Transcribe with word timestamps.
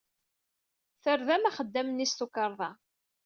Terdam 1.03 1.43
axeddam-nni 1.49 2.07
s 2.11 2.13
tukerḍa. 2.15 2.69